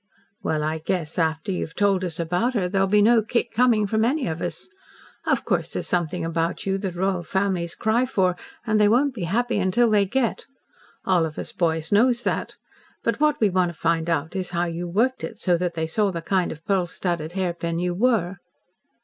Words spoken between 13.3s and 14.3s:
we want to find